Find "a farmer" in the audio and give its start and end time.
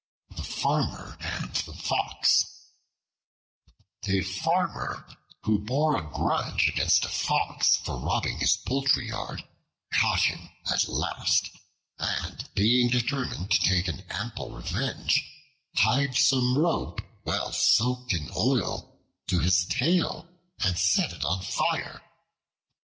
4.07-5.05